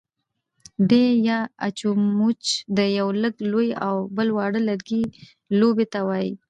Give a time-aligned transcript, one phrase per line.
[0.89, 2.43] ډی يا اچموچ
[2.77, 5.03] د يوۀ لږ لوی او بل واړۀ لرګي
[5.59, 6.31] لوبې ته وايي.